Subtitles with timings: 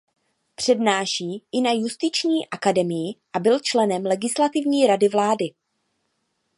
[0.55, 5.53] Přednáší i na Justiční akademii a byl členem Legislativní rady vlády.